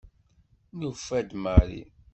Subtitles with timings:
[0.79, 1.81] Nufa-d Mari.